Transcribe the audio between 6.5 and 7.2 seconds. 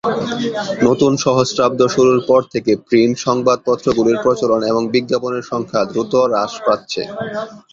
পাচ্ছে।